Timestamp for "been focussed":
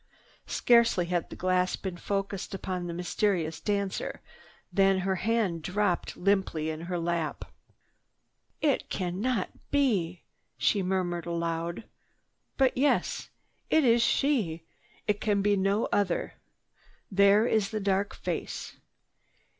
1.75-2.55